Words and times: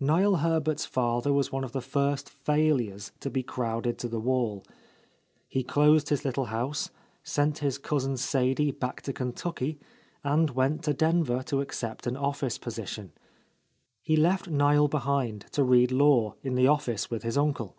Niel 0.00 0.38
Herbert's 0.38 0.84
father 0.84 1.32
was 1.32 1.52
one 1.52 1.62
of 1.62 1.70
the 1.70 1.80
first 1.80 2.28
fail 2.28 2.78
ures 2.78 3.12
to 3.20 3.30
be 3.30 3.44
crowded 3.44 3.98
to 3.98 4.08
the 4.08 4.18
wall. 4.18 4.64
He 5.46 5.62
closed 5.62 6.08
his 6.08 6.24
little 6.24 6.46
house, 6.46 6.90
sent 7.22 7.58
his 7.58 7.78
cousin 7.78 8.16
Sadie 8.16 8.72
back 8.72 9.00
to 9.02 9.12
Ken 9.12 9.32
tucky, 9.32 9.78
and 10.24 10.50
went 10.50 10.82
to 10.82 10.92
Denver 10.92 11.44
to 11.44 11.60
accept 11.60 12.08
an 12.08 12.16
office— 12.16 12.58
32— 12.58 12.62
A 12.64 12.66
Lost 12.66 12.66
Lady 12.66 12.66
position. 12.66 13.12
He 14.02 14.16
left 14.16 14.48
Niel 14.48 14.88
behind 14.88 15.42
to 15.52 15.62
read 15.62 15.92
law 15.92 16.34
in 16.42 16.56
the 16.56 16.66
office 16.66 17.08
with 17.08 17.22
his 17.22 17.38
uncle. 17.38 17.76